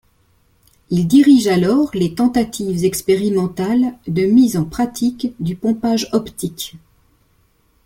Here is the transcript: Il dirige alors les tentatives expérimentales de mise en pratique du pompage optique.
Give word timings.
Il 0.89 1.07
dirige 1.07 1.45
alors 1.45 1.91
les 1.93 2.15
tentatives 2.15 2.85
expérimentales 2.85 3.93
de 4.07 4.23
mise 4.23 4.57
en 4.57 4.65
pratique 4.65 5.35
du 5.39 5.55
pompage 5.55 6.09
optique. 6.11 6.75